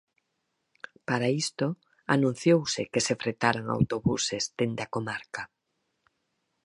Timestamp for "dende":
4.57-4.81